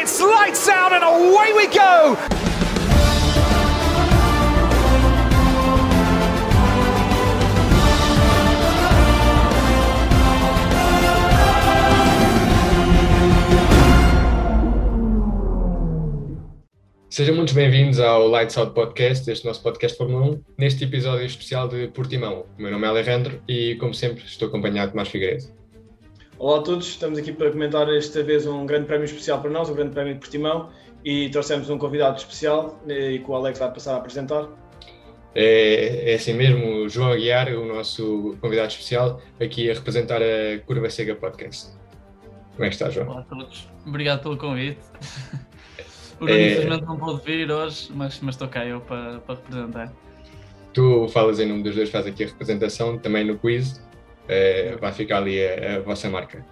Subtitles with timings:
[0.00, 2.16] it's lights out and away we go!
[17.10, 21.66] Sejam muito bem-vindos ao Lights Out Podcast, este nosso podcast Fórmula 1, neste episódio especial
[21.66, 22.46] de Portimão.
[22.56, 25.57] O meu nome é Alejandro e, como sempre, estou acompanhado de Tomás Figueiredo.
[26.38, 29.68] Olá a todos, estamos aqui para comentar esta vez um grande prémio especial para nós,
[29.68, 30.70] o Grande Prémio de Portimão,
[31.04, 34.46] e trouxemos um convidado especial eh, e que o Alex vai passar a apresentar.
[35.34, 40.60] É, é assim mesmo, o João Aguiar, o nosso convidado especial, aqui a representar a
[40.64, 41.72] Curva Cega Podcast.
[42.52, 43.08] Como é que está, João?
[43.08, 44.78] Olá a todos, obrigado pelo convite.
[46.20, 46.52] Por é...
[46.52, 49.92] infelizmente não pude vir hoje, mas, mas estou cá eu para, para representar.
[50.72, 53.82] Tu falas em nome dos dois, faz aqui a representação, também no quiz,
[54.28, 56.44] é, vai ficar ali a, a, vossa marca.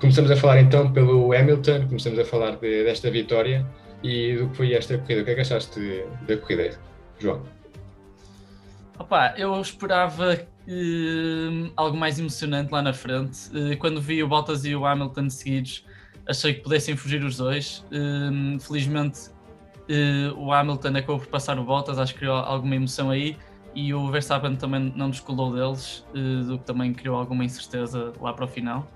[0.00, 3.66] Começamos a falar então pelo Hamilton, começamos a falar de, desta vitória
[4.02, 5.22] e do que foi esta corrida.
[5.22, 6.78] O que é que achaste da corrida,
[7.18, 7.42] João?
[8.98, 13.48] Opa, eu esperava uh, algo mais emocionante lá na frente.
[13.48, 15.84] Uh, quando vi o Bottas e o Hamilton seguidos,
[16.26, 17.84] achei que pudessem fugir os dois.
[17.90, 23.10] Uh, felizmente uh, o Hamilton acabou por passar o Bottas, acho que criou alguma emoção
[23.10, 23.36] aí
[23.74, 28.32] e o Verstappen também não descolou deles, uh, do que também criou alguma incerteza lá
[28.32, 28.90] para o final.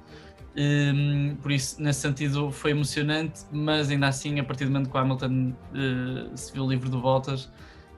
[0.57, 4.97] Um, por isso, nesse sentido, foi emocionante, mas ainda assim, a partir do momento que
[4.97, 7.51] o Hamilton uh, se viu livre do Bottas,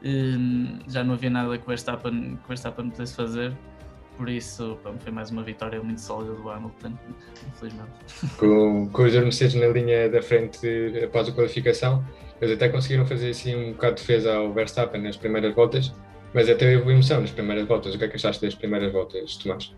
[0.04, 3.56] um, já não havia nada que o Verstappen, que o Verstappen pudesse fazer.
[4.16, 6.92] Por isso, pronto, foi mais uma vitória muito sólida do Hamilton,
[7.48, 7.90] infelizmente.
[8.38, 10.66] Com, com os Mercedes na linha da frente
[11.04, 12.02] após a qualificação,
[12.40, 15.92] eles até conseguiram fazer assim um bocado de defesa ao Verstappen nas primeiras voltas,
[16.36, 17.94] mas até houve emoção nas primeiras voltas.
[17.94, 19.74] O que é que achaste das primeiras voltas, Tomás?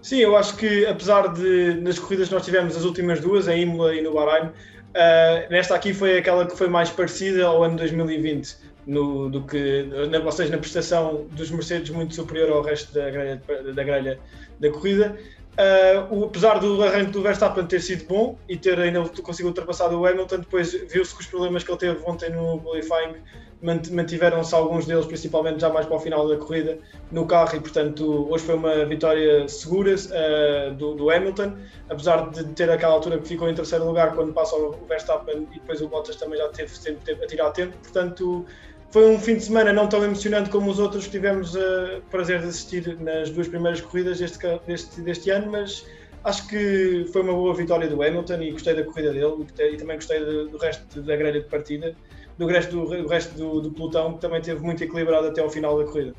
[0.00, 3.60] Sim, eu acho que apesar de nas corridas que nós tivemos as últimas duas, em
[3.60, 7.76] Imola e no Bahrein, uh, nesta aqui foi aquela que foi mais parecida ao ano
[7.76, 12.94] 2020 no, do que, na, ou seja, na prestação dos Mercedes muito superior ao resto
[12.94, 13.42] da grelha,
[13.74, 14.18] da, grelha
[14.58, 15.18] da corrida.
[15.58, 19.92] Uh, o, apesar do arranque do Verstappen ter sido bom e ter ainda conseguido ultrapassar
[19.92, 23.16] o Hamilton, depois viu-se que os problemas que ele teve ontem no qualifying
[23.60, 26.78] mantiveram-se alguns deles, principalmente já mais para o final da corrida,
[27.10, 31.54] no carro e, portanto, hoje foi uma vitória segura uh, do, do, Hamilton,
[31.88, 35.58] apesar de ter aquela altura que ficou em terceiro lugar quando passa o Verstappen e
[35.58, 38.46] depois o Bottas também já teve tempo a tirar tempo, portanto,
[38.90, 42.40] foi um fim de semana não tão emocionante como os outros que tivemos uh, prazer
[42.40, 45.84] de assistir nas duas primeiras corridas deste, deste, deste ano, mas
[46.24, 49.96] acho que foi uma boa vitória do Hamilton e gostei da corrida dele e também
[49.96, 51.94] gostei do resto da grelha de partida,
[52.38, 55.50] do resto, do, do resto do, do, pelotão que também teve muito equilibrado até ao
[55.50, 56.14] final da corrida.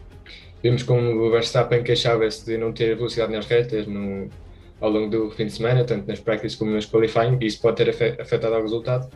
[0.62, 4.28] Vimos como o Verstappen queixava-se de não ter velocidade nas retas no,
[4.82, 7.78] ao longo do fim de semana, tanto nas practices como nas qualifying, e isso pode
[7.78, 9.10] ter afetado ao resultado,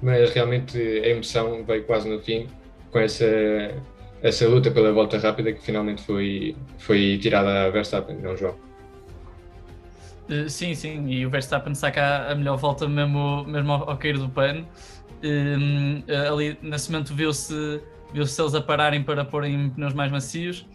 [0.00, 2.46] mas realmente a emoção veio quase no fim
[2.90, 3.26] com essa,
[4.22, 8.65] essa luta pela volta rápida que finalmente foi, foi tirada a Verstappen, não João?
[10.28, 14.18] Uh, sim, sim, e o Verstappen saca a melhor volta mesmo, mesmo ao, ao cair
[14.18, 14.66] do pano.
[15.22, 17.80] Uh, ali nesse momento viu-se
[18.12, 20.66] viu-se eles a pararem para porem pneus mais macios.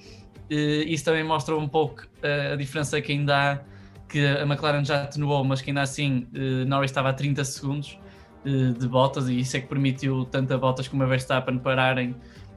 [0.50, 2.04] Uh, isso também mostra um pouco
[2.52, 3.60] a diferença que ainda há,
[4.08, 6.28] que a McLaren já atenuou, mas que ainda assim
[6.68, 7.98] Norris estava a 30 segundos
[8.44, 10.60] de Bottas e isso é que permitiu tanto a
[10.90, 12.16] como a Verstappen pararem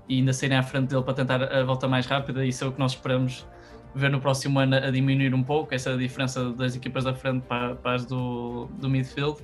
[0.08, 2.44] e ainda saírem à frente dele para tentar a volta mais rápida.
[2.44, 3.46] Isso é o que nós esperamos
[3.94, 7.74] ver no próximo ano a diminuir um pouco essa diferença das equipas da frente para,
[7.76, 9.38] para as do, do midfield.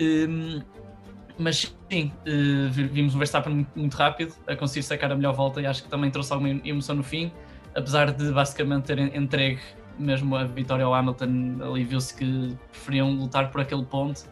[0.00, 0.60] Um,
[1.38, 5.66] mas sim, uh, vimos o Verstappen muito, rápido a conseguir sacar a melhor volta e
[5.66, 7.32] acho que também trouxe alguma emoção no fim,
[7.74, 9.60] apesar de basicamente ter entregue
[9.98, 11.58] mesmo a vitória ao Hamilton.
[11.62, 14.24] Ali viu-se que preferiam lutar por aquele ponto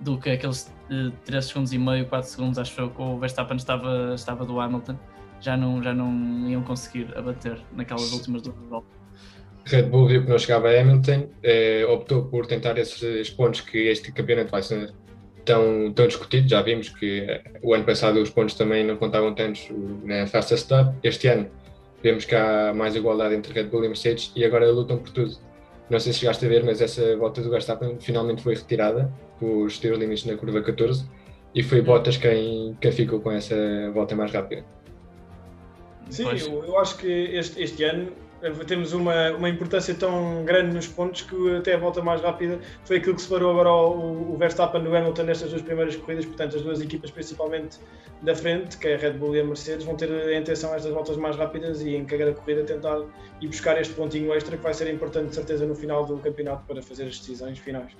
[0.00, 4.14] do que aqueles uh, 3 segundos e meio, 4 segundos, acho que o Verstappen estava,
[4.14, 4.96] estava do Hamilton,
[5.42, 9.02] já não, já não iam conseguir abater naquelas últimas duas voltas.
[9.64, 13.78] Red Bull viu que não chegava a Hamilton, eh, optou por tentar esses pontos que
[13.88, 14.92] este campeonato vai ser
[15.44, 16.48] tão, tão discutido.
[16.48, 19.68] Já vimos que eh, o ano passado os pontos também não contavam tantos
[20.04, 20.96] na fastest stop.
[21.02, 21.48] Este ano
[22.02, 25.36] vemos que há mais igualdade entre Red Bull e Mercedes e agora lutam por tudo.
[25.88, 29.78] Não sei se chegaste a ver, mas essa volta do Verstappen finalmente foi retirada os
[29.78, 31.04] teus limites na curva 14
[31.54, 33.54] e foi Bottas quem, quem ficou com essa
[33.92, 34.64] volta mais rápida.
[36.12, 38.12] Sim, eu, eu, acho que este, este ano
[38.42, 42.58] eh, temos uma, uma importância tão grande nos pontos que até a volta mais rápida
[42.84, 46.56] foi aquilo que separou agora o, o Verstappen do Hamilton nestas duas primeiras corridas, portanto
[46.56, 47.78] as duas equipas principalmente
[48.20, 50.92] da frente, que é a Red Bull e a Mercedes, vão ter a intenção estas
[50.92, 53.00] voltas mais rápidas e em cada corrida tentar
[53.40, 56.64] ir buscar este pontinho extra que vai ser importante de certeza no final do campeonato
[56.66, 57.92] para fazer as decisões finais.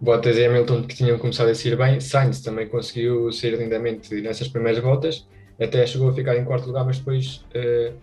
[0.00, 4.48] Bottas e Hamilton que tinham começado a sair bem, Sainz também conseguiu sair lindamente nessas
[4.48, 5.28] primeiras voltas,
[5.62, 7.94] até chegou a ficar em quarto lugar, mas depois uh,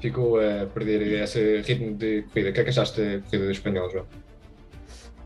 [0.00, 2.50] ficou a perder esse ritmo de corrida.
[2.50, 4.06] O que é que achaste da corrida do espanhol, João?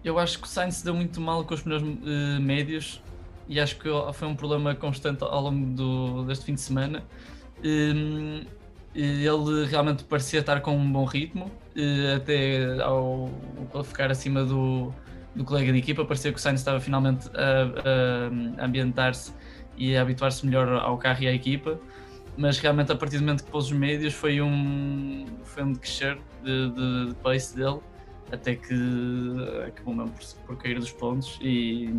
[0.05, 3.03] Eu acho que o Sainz se deu muito mal com os pneus uh, médios
[3.49, 7.05] e acho que foi um problema constante ao longo do, deste fim de semana.
[7.65, 8.45] Um,
[8.95, 11.51] ele realmente parecia estar com um bom ritmo,
[12.15, 13.31] até ao
[13.85, 14.93] ficar acima do,
[15.35, 19.33] do colega de equipa, parecia que o Sainz estava finalmente a, a ambientar-se
[19.83, 21.77] e habituar-se melhor ao carro e à equipa,
[22.37, 26.17] mas realmente a partir do momento que pôs os médios foi um, foi um decrescer
[26.45, 27.81] de, de, de pace dele,
[28.31, 28.75] até que
[29.67, 31.93] acabou mesmo por, por cair dos pontos e,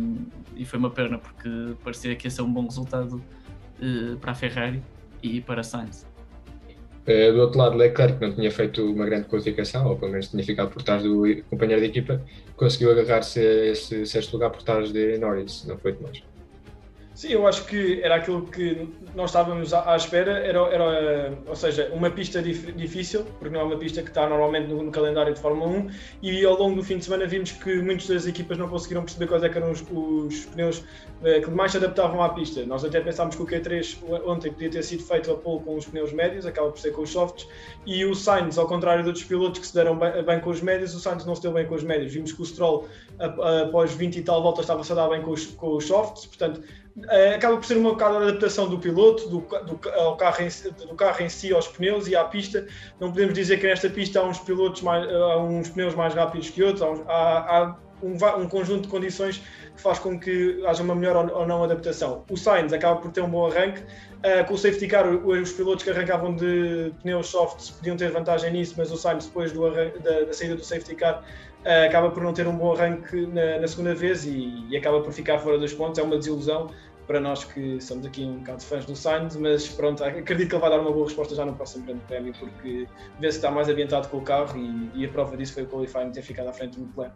[0.56, 1.48] e, foi uma pena porque
[1.84, 3.22] parecia que ia ser um bom resultado
[3.82, 4.82] uh, para a Ferrari
[5.22, 6.06] e para a Sainz.
[7.06, 10.42] Uh, do outro lado, Leclerc não tinha feito uma grande qualificação, ou pelo menos tinha
[10.42, 12.24] ficado por trás do companheiro de equipa,
[12.56, 16.22] conseguiu agarrar-se a esse sexto lugar por trás de Norris, não foi demais.
[17.14, 21.88] Sim, eu acho que era aquilo que nós estávamos à, espera, era, era, ou seja,
[21.92, 25.32] uma pista dif, difícil, porque não é uma pista que está normalmente no, no, calendário
[25.32, 25.90] de Fórmula 1,
[26.22, 29.28] e ao longo do fim de semana vimos que muitas das equipas não conseguiram perceber
[29.28, 30.82] quais é eram os, os, pneus
[31.22, 32.66] eh, que mais se adaptavam à pista.
[32.66, 33.96] Nós até pensámos que o Q3
[34.26, 37.02] ontem podia ter sido feito a pole com os pneus médios, acaba por ser com
[37.02, 37.46] os softs,
[37.86, 40.60] e o Sainz, ao contrário de outros pilotos que se deram bem, bem com os
[40.60, 42.12] médios, o Sainz não se deu bem com os médios.
[42.12, 42.88] Vimos que o Stroll,
[43.62, 46.60] após 20 e tal voltas, estava-se a dar bem com os, com os softs, portanto
[47.08, 50.86] é, acaba por ser uma bocado de adaptação do piloto, do, do, ao carro em,
[50.86, 52.66] do carro em si, aos pneus e à pista.
[53.00, 56.50] Não podemos dizer que nesta pista há uns pilotos mais, há uns pneus mais rápidos
[56.50, 59.42] que outros, há, há um, um, conjunto de condições
[59.74, 62.24] que faz com que haja uma melhor ou não adaptação.
[62.30, 63.82] O Sainz acaba por ter um bom arranque,
[64.24, 68.52] uh, com o safety car, os pilotos que arrancavam de pneus softs podiam ter vantagem
[68.52, 71.22] nisso, mas o Sainz, depois do da, da, saída do safety car,
[71.64, 75.00] uh, acaba por não ter um bom arranque na, na segunda vez e, e, acaba
[75.02, 75.98] por ficar fora dos pontos.
[75.98, 76.70] É uma desilusão
[77.06, 80.60] para nós que somos aqui um bocado fãs do Sainz, mas pronto, acredito que ele
[80.60, 82.86] vai dar uma boa resposta já no próximo Grande Prémio, porque
[83.20, 85.66] vê-se que está mais ambientado com o carro e, e, a prova disso foi o
[85.66, 87.14] qualifying ter ficado à frente do Leclerc.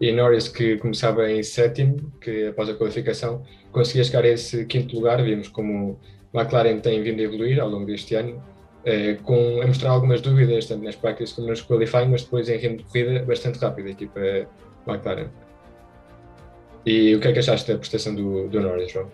[0.00, 4.96] E Norris, que começava em sétimo, que após a qualificação conseguia chegar a esse quinto
[4.96, 6.00] lugar, vimos como
[6.34, 8.42] McLaren tem vindo a evoluir ao longo deste ano,
[8.84, 12.56] eh, com, a mostrar algumas dúvidas, tanto nas practices como nos qualifying, mas depois em
[12.58, 14.20] ritmo de corrida bastante rápido, a equipa
[14.86, 15.28] McLaren.
[16.84, 19.08] E o que é que achaste da prestação do, do Norris, João?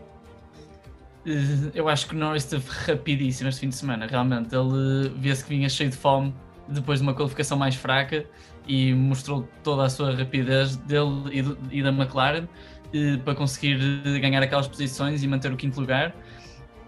[1.27, 4.55] Eh, eu acho que o Norris esteve rapidíssimo este fim de semana, realmente.
[4.55, 6.35] Ele vê-se que vinha cheio de fome
[6.69, 8.25] depois de uma qualificação mais fraca
[8.67, 12.49] e mostrou toda a sua rapidez dele e, do, e da McLaren
[12.95, 13.79] eh, para conseguir
[14.21, 16.15] ganhar aquelas posições e manter o quinto lugar.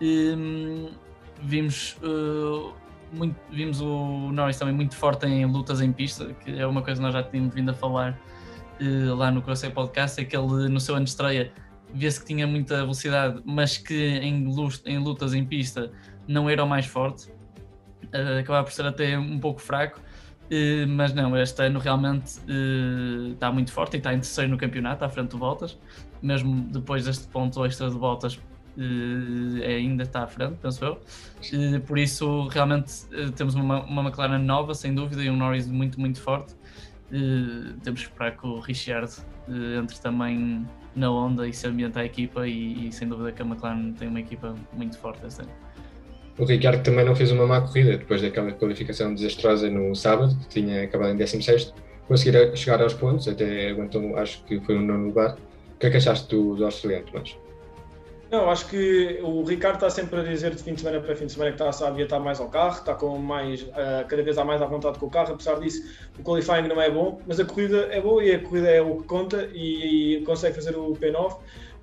[0.03, 0.89] Ehm,
[1.43, 2.75] vimos, uh,
[3.13, 6.99] muito, vimos o Norris também muito forte em lutas em pista, que é uma coisa
[6.99, 8.21] que nós já tínhamos vindo a falar
[8.81, 11.53] uh, lá no Crosshair Podcast, é que ele no seu ano de estreia
[11.95, 14.49] vê-se que tinha muita velocidade, mas que em,
[14.87, 15.93] em lutas em pista
[16.27, 21.15] não era o mais forte, uh, acabava por ser até um pouco fraco, uh, mas
[21.15, 25.09] não, este ano realmente uh, está muito forte e está em terceiro no campeonato, à
[25.09, 25.79] frente de voltas,
[26.21, 28.41] mesmo depois deste ponto extra de voltas.
[28.77, 31.01] Ainda está à frente, penso eu.
[31.81, 32.93] por isso, realmente
[33.37, 36.55] temos uma, uma McLaren nova, sem dúvida, e um Norris muito, muito forte.
[37.83, 39.13] Temos que esperar que o Richard
[39.79, 43.45] entre também na onda e se ambiente a equipa e, e, sem dúvida que a
[43.45, 45.51] McLaren tem uma equipa muito forte este ano.
[46.39, 50.49] O Ricardo também não fez uma má corrida depois daquela qualificação desastrosa no sábado, que
[50.49, 51.75] tinha acabado em 16
[52.08, 55.37] conseguir chegar aos pontos, até aguentou, acho que foi um nono lugar.
[55.75, 57.37] O que é que achaste do, do australiano, Tomás?
[58.32, 61.27] Não, acho que o Ricardo está sempre a dizer de fim de semana para fim
[61.27, 64.39] de semana que está a estar mais ao carro, está com mais, uh, cada vez
[64.39, 65.82] há mais à vontade com o carro, apesar disso
[66.19, 68.96] o qualifying não é bom, mas a corrida é boa e a corrida é o
[68.96, 71.36] que conta e, e consegue fazer o P9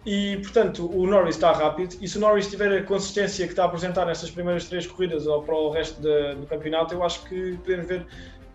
[0.07, 3.65] e portanto o Norris está rápido e se o Norris tiver a consistência que está
[3.65, 7.25] a apresentar nestas primeiras três corridas ou para o resto de, do campeonato, eu acho
[7.25, 8.07] que podemos ver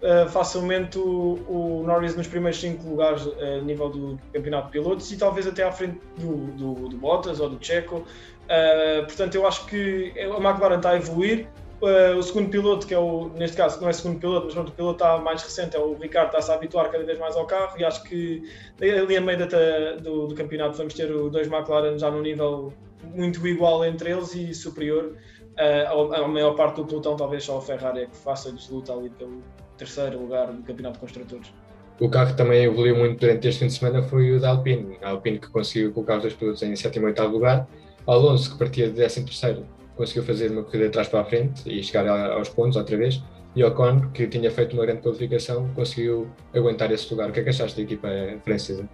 [0.04, 4.72] uh, facilmente o, o, Norris nos primeiros cinco lugares uh, a nível do campeonato de
[4.72, 7.96] pilotos e talvez até à frente do, do, do Bottas ou do Checo.
[8.44, 11.48] Uh, portanto, eu acho que a McLaren está a evoluir.
[11.82, 14.72] Uh, o segundo piloto, que é o, neste caso, não é segundo piloto, mas o
[14.72, 17.78] piloto está mais recente, é o Ricardo, está-se a habituar cada vez mais ao carro
[17.78, 18.42] e acho que
[18.80, 22.72] ali a meio da, do, do, campeonato vamos ter os dois McLaren já num nível
[23.14, 25.14] muito igual entre eles e superior
[25.58, 29.10] uh, à maior parte do pelotão, talvez só a Ferrari é que faça luta ali
[29.10, 29.42] pelo,
[29.76, 31.52] terceiro lugar do Campeonato de Construtores.
[32.00, 34.98] O carro que também evoluiu muito durante este fim de semana foi o da Alpine.
[35.02, 37.68] A Alpine que conseguiu colocar os dois pilotos em sétimo e oitavo lugar.
[38.06, 39.66] Alonso, que partia de décimo terceiro,
[39.96, 43.22] conseguiu fazer uma corrida de trás para a frente e chegar aos pontos outra vez.
[43.54, 47.30] E Ocon, que tinha feito uma grande qualificação, conseguiu aguentar esse lugar.
[47.30, 48.08] O que é que achaste da equipa
[48.42, 48.88] francesa?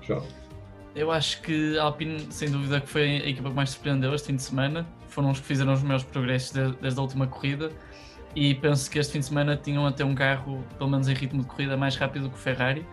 [0.00, 0.22] João?
[0.94, 4.28] Eu acho que a Alpine, sem dúvida, que foi a equipa que mais surpreendeu este
[4.28, 4.86] fim de semana.
[5.08, 7.70] Foram os que fizeram os melhores progressos desde a última corrida.
[8.36, 11.40] E penso que este fim de semana tinham até um carro, pelo menos em ritmo
[11.40, 12.86] de corrida, mais rápido que o Ferrari.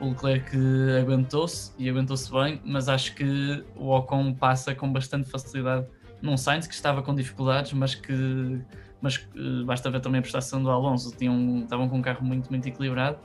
[0.00, 0.56] O Leclerc
[1.00, 5.86] aguentou-se e aguentou-se bem, mas acho que o Ocon passa com bastante facilidade
[6.20, 8.60] num Sainz que estava com dificuldades, mas que
[9.00, 12.50] mas uh, basta ver também a prestação do Alonso, tinham, estavam com um carro muito,
[12.50, 13.16] muito equilibrado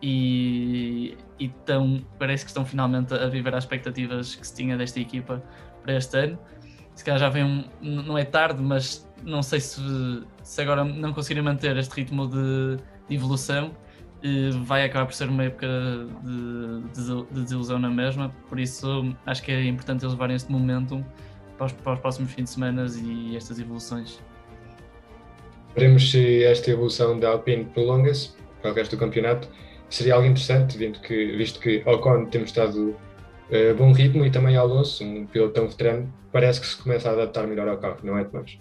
[0.00, 4.98] e, e tão, parece que estão finalmente a viver as expectativas que se tinha desta
[4.98, 5.42] equipa
[5.82, 6.38] para este ano.
[6.94, 9.80] Se calhar já vem um, não é tarde, mas não sei se,
[10.44, 12.76] se agora não conseguirem manter este ritmo de,
[13.08, 15.66] de evolução, uh, vai acabar por ser uma época
[16.22, 20.52] de, de, de, desilusão na mesma, por isso acho que é importante eles levarem este
[20.52, 21.04] momento
[21.56, 24.20] para os, para os próximos fins de semana e estas evoluções.
[25.74, 29.48] Veremos se esta evolução da Alpine prolonga-se para o resto do campeonato.
[29.88, 34.56] Seria algo interessante, visto que, visto que Ocon tem mostrado uh, bom ritmo e também
[34.56, 38.18] Alonso, um piloto tão veterano, parece que se começa a adaptar melhor ao carro, não
[38.18, 38.58] é, Tomás?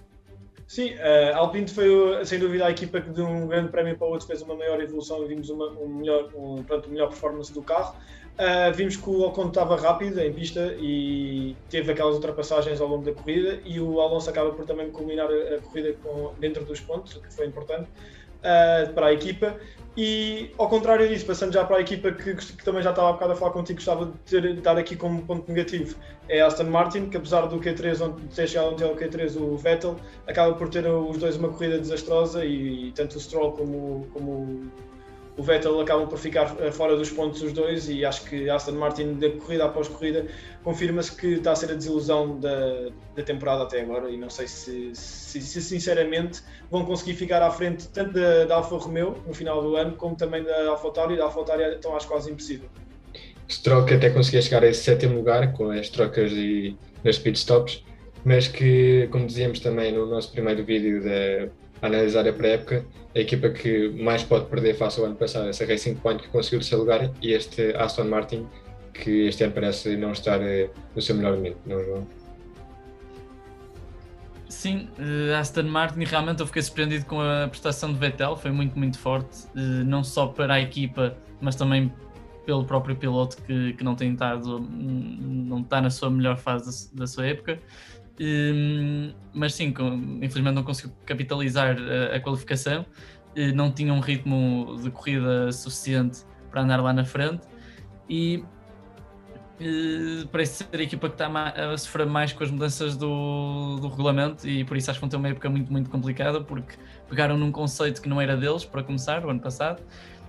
[0.74, 4.10] Sim, uh, Alpine foi sem dúvida a equipa que de um grande prémio para o
[4.10, 7.64] outro fez uma maior evolução e vimos uma um melhor, um, pronto, melhor performance do
[7.64, 7.94] carro.
[8.40, 13.04] Uh, vimos que o Ocon estava rápido em pista e teve aquelas ultrapassagens ao longo
[13.04, 17.16] da corrida e o Alonso acaba por também culminar a corrida com, dentro dos pontos,
[17.16, 17.92] o que foi importante
[18.44, 19.58] uh, para a equipa.
[19.96, 23.14] E ao contrário disso, passando já para a equipa que, que também já estava há
[23.14, 25.96] bocado a falar contigo, gostava de ter dar aqui como ponto negativo,
[26.28, 29.96] é Aston Martin, que apesar do Q3, de ter chegado ontem ao Q3 o Vettel,
[30.28, 34.72] acaba por ter os dois uma corrida desastrosa e, e tanto o Stroll como, como
[35.36, 38.74] o Vettel acabam por ficar eh, fora dos pontos os dois e acho que Aston
[38.74, 40.28] Martin, de corrida após corrida,
[40.64, 44.48] confirma-se que está a ser a desilusão da, da temporada até agora e não sei
[44.48, 49.34] se, se, se, sinceramente vão conseguir ficar à frente tanto da, da Alfa Romeo no
[49.34, 52.32] final do ano como também da Alfa Tauri e da Alfa Tauri estão acho quase
[52.32, 52.70] impossível.
[53.50, 57.84] Stroll que até conseguia chegar a esse sétimo lugar com as trocas e nas pitstops,
[58.24, 61.02] mas que, como dizíamos também no nosso primeiro vídeo
[61.90, 65.66] de analisar a pré-época, a equipa que mais pode perder face ao ano passado, essa
[65.66, 68.48] Racing Point que conseguiu o seu lugar e este Aston Martin
[68.94, 72.08] que este ano parece não estar eh, no seu melhor momento, não é, João?
[74.48, 78.78] Sim, uh, Aston Martin realmente eu fiquei surpreendido com a prestação de Vettel, foi muito,
[78.78, 81.92] muito forte, uh, não só para a equipa, mas também
[82.46, 87.02] pelo próprio piloto que, que não tem estado, não está na sua melhor fase da,
[87.02, 87.60] da sua época.
[88.20, 89.74] Um, mas sim,
[90.22, 92.86] infelizmente não conseguiu capitalizar a, a, qualificação,
[93.56, 96.20] não tinha um ritmo de corrida suficiente
[96.52, 97.48] para andar lá na frente.
[98.08, 98.44] E
[100.32, 104.48] parece ser a equipa que está a sofrer mais com as mudanças do, do regulamento
[104.48, 106.76] e por isso acho que vão ter uma época muito, muito complicada porque
[107.08, 109.82] pegaram num conceito que não era deles para começar, o ano passado,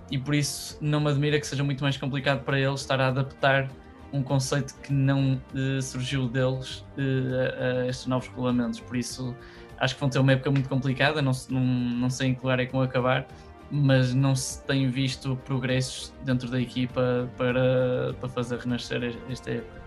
[0.09, 3.07] e por isso não me admira que seja muito mais complicado para eles estar a
[3.07, 3.69] adaptar
[4.15, 8.79] um conceito que não uh, surgiu deles uh, a, estes novos regulamentos.
[8.79, 9.35] Por isso,
[9.77, 11.21] acho que vão ter uma época muito complicada.
[11.21, 13.27] Não, não, não sei em que lugar é que vão acabar,
[13.69, 19.81] mas não se tem visto progressos dentro da equipa para, para fazer renascer esta época.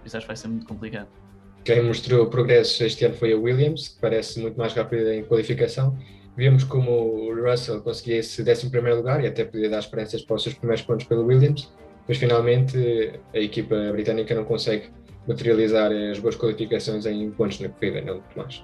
[0.00, 1.08] Por isso, acho que vai ser muito complicado.
[1.64, 5.98] Quem mostrou progressos este ano foi a Williams, que parece muito mais rápida em qualificação.
[6.36, 10.42] Vimos como o Russell conseguia esse 11 lugar e até podia dar esperanças para os
[10.42, 11.70] seus primeiros pontos pelo Williams
[12.08, 14.90] mas finalmente a equipa britânica não consegue
[15.26, 18.62] materializar as boas qualificações em pontos na corrida, não mais.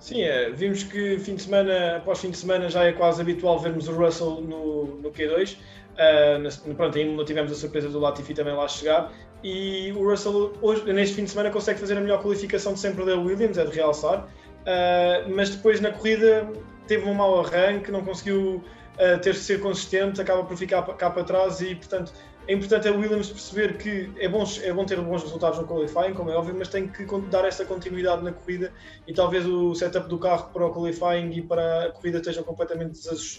[0.00, 3.58] Sim, é, vimos que fim de semana após fim de semana já é quase habitual
[3.58, 5.56] vermos o Russell no, no Q2.
[5.56, 5.58] Uh,
[5.98, 9.12] ah, pronto, ainda tivemos a surpresa do Latifi também lá chegar.
[9.44, 13.04] E o Russell, hoje, neste fim de semana, consegue fazer a melhor qualificação de sempre
[13.04, 14.26] da Williams, é de realçar.
[14.60, 16.48] Uh, mas depois na corrida
[16.86, 21.10] teve um mau arranque, não conseguiu uh, ter de ser consistente, acaba por ficar cá
[21.10, 22.12] para trás e, portanto,
[22.50, 26.14] é importante a Williams perceber que é bom, é bom ter bons resultados no qualifying,
[26.14, 28.72] como é óbvio, mas tem que dar essa continuidade na corrida
[29.06, 32.98] e talvez o setup do carro para o qualifying e para a corrida esteja completamente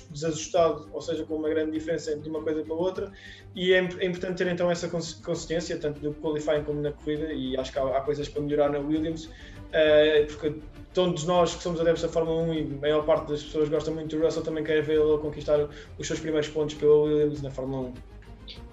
[0.09, 3.11] desajustado, ou seja, com uma grande diferença de uma coisa para outra.
[3.53, 7.57] E é, é importante ter então essa consistência, tanto no qualifying como na corrida, e
[7.57, 10.55] acho que há, há coisas para melhorar na Williams, uh, porque
[10.93, 13.93] todos nós que somos adeptos da Fórmula 1 e a maior parte das pessoas gostam
[13.93, 15.67] muito do Russell também quer vê-lo conquistar
[15.99, 18.10] os seus primeiros pontos pela Williams na Fórmula 1.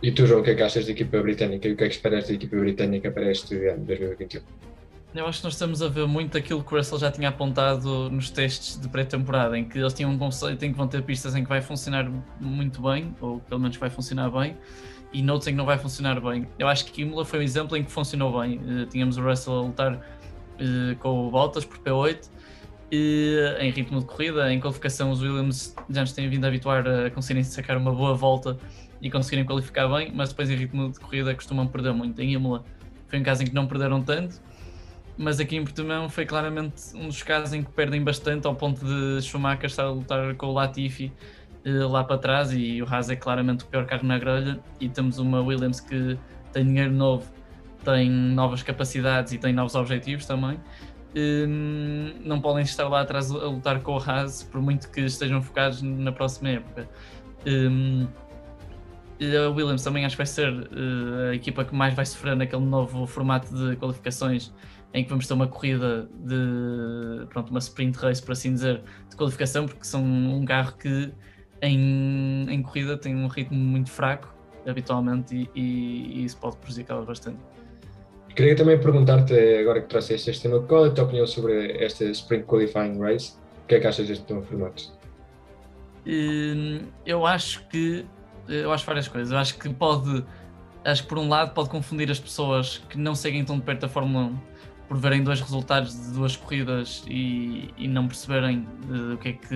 [0.03, 1.89] E tu, João, o que é que achas da equipa britânica e o que é
[1.89, 4.43] que esperas da equipa britânica para este ano 2021?
[5.15, 8.11] Eu acho que nós estamos a ver muito aquilo que o Russell já tinha apontado
[8.11, 11.35] nos testes de pré-temporada, em que eles tinham um conceito em que vão ter pistas
[11.35, 14.57] em que vai funcionar muito bem, ou pelo menos vai funcionar bem,
[15.13, 16.47] e noutros em que não vai funcionar bem.
[16.59, 18.59] Eu acho que Imola foi um exemplo em que funcionou bem.
[18.59, 22.29] Uh, tínhamos o Russell a lutar uh, com o Bottas por P8,
[22.91, 26.87] e, em ritmo de corrida, em qualificação, os Williams já nos têm vindo a habituar
[26.87, 28.59] a conseguirem sacar uma boa volta
[29.01, 32.21] e conseguirem qualificar bem, mas depois em ritmo de corrida costumam perder muito.
[32.21, 32.65] Em Imola
[33.07, 34.41] foi um caso em que não perderam tanto,
[35.17, 38.85] mas aqui em Portimão foi claramente um dos casos em que perdem bastante ao ponto
[38.85, 41.13] de Schumacher estar a lutar com o Latifi
[41.65, 44.89] eh, lá para trás e o Haas é claramente o pior carro na grelha e
[44.89, 46.19] temos uma Williams que
[46.53, 47.31] tem dinheiro novo,
[47.85, 50.59] tem novas capacidades e tem novos objetivos também.
[51.17, 55.41] Hum, não podem estar lá atrás a lutar com o Haas por muito que estejam
[55.43, 56.89] focados na próxima época.
[57.47, 58.07] Hum,
[59.21, 62.65] a Williams também acho que vai ser uh, a equipa que mais vai sofrer naquele
[62.65, 64.53] novo formato de qualificações
[64.95, 69.17] em que vamos ter uma corrida de pronto, uma sprint race, por assim dizer, de
[69.17, 71.13] qualificação, porque são um carro que
[71.61, 74.35] em, em corrida tem um ritmo muito fraco
[74.67, 77.39] habitualmente e, e, e isso pode prejudicá-los bastante.
[78.39, 82.05] Queria também perguntar-te, agora que trouxeste este tema, qual é a tua opinião sobre esta
[82.05, 83.33] Sprint Qualifying Race?
[83.65, 84.93] O que é que achas deste novo formato?
[87.05, 88.07] Eu acho que
[88.49, 89.33] eu acho várias coisas.
[89.33, 90.25] Eu acho que pode,
[90.85, 93.87] acho que por um lado pode confundir as pessoas que não seguem tão de perto
[93.87, 94.39] a Fórmula 1
[94.87, 99.33] por verem dois resultados de duas corridas e, e não perceberem uh, o que é
[99.33, 99.55] que,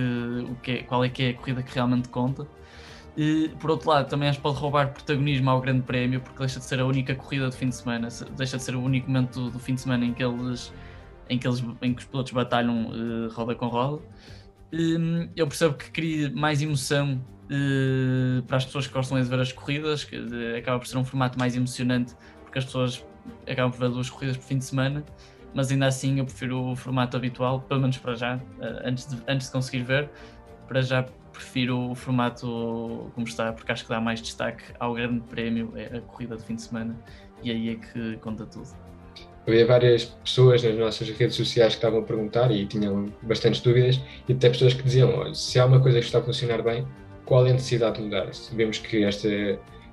[0.51, 2.45] o que é, qual é que é a corrida que realmente conta.
[3.15, 6.65] E, por outro lado, também que pode roubar protagonismo ao Grande Prémio, porque deixa de
[6.65, 9.59] ser a única corrida do fim de semana, deixa de ser o único momento do,
[9.59, 10.73] fim de semana em que eles
[11.29, 14.03] em que, eles, em que os pilotos batalham uh, roda com roda.
[14.73, 19.39] Um, eu percebo que cria mais emoção uh, para as pessoas que gostam de ver
[19.39, 23.05] as corridas, que uh, acaba por ser um formato mais emocionante, porque as pessoas
[23.47, 25.03] acabam por ver duas corridas por fim de semana,
[25.53, 28.41] mas ainda assim eu prefiro o formato habitual, pelo menos para já, uh,
[28.83, 30.09] antes, de, antes de conseguir ver,
[30.67, 35.21] para já prefiro o formato como está, porque acho que dá mais destaque ao grande
[35.21, 36.95] prémio, é a corrida de fim de semana,
[37.41, 38.69] e aí é que conta tudo.
[39.45, 43.99] Havia várias pessoas nas nossas redes sociais que estavam a perguntar e tinham bastantes dúvidas,
[44.29, 46.87] e até pessoas que diziam: se há uma coisa que está a funcionar bem,
[47.25, 48.29] qual é a necessidade de mudar?
[48.53, 49.27] Vemos que esta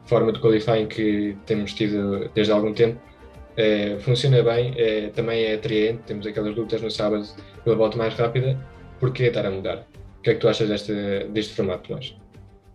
[0.05, 3.01] forma de qualifying que temos tido desde há algum tempo
[3.57, 7.27] é, funciona bem, é, também é atraente, temos aquelas lutas no sábado
[7.65, 8.59] pela volta mais rápida,
[8.99, 9.87] porquê estar a mudar?
[10.21, 12.15] O que é que tu achas deste, formato, Tomás?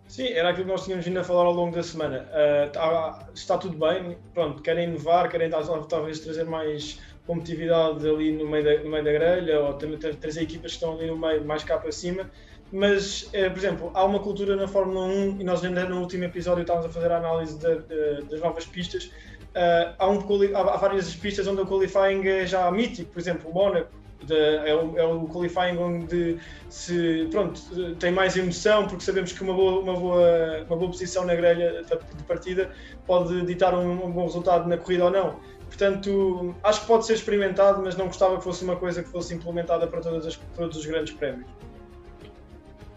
[0.08, 2.28] Sim, era aquilo que nós tínhamos vindo a falar ao longo da semana.
[2.32, 8.48] Uh, está, está, tudo bem, pronto, querem inovar, querem talvez trazer mais competitividade ali no
[8.48, 11.62] meio da, no meio da grelha, ou trazer equipas que estão ali no meio, mais
[11.62, 12.28] cá para cima.
[12.72, 16.24] Mas, uh, por exemplo, há uma cultura na Fórmula 1, e nós ainda no último
[16.24, 19.04] episódio estávamos a fazer a análise de, de, das novas pistas.
[19.04, 20.18] Uh, há, um,
[20.52, 24.98] há, várias pistas onde o qualifying é já mítico, por exemplo, o Mónaco é, o,
[24.98, 27.60] é o qualifying onde se, pronto,
[27.98, 31.82] tem mais emoção, porque sabemos que uma boa, uma boa, uma boa posição na grelha
[31.82, 32.70] de partida
[33.06, 35.36] pode ditar um, um bom resultado na corrida ou não.
[35.66, 39.34] Portanto, acho que pode ser experimentado, mas não gostava que fosse uma coisa que fosse
[39.34, 41.46] implementada para as, todos os grandes prémios.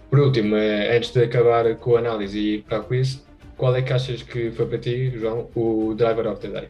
[0.09, 3.23] Por último, eh, antes de acabar com a análise e para a quiz,
[3.57, 6.69] qual é que achas que foi para ti, João, o Driver of the Day?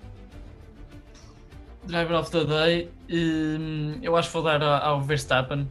[1.90, 5.68] Driver of the Day, hum, eu acho que vou dar ao Verstappen.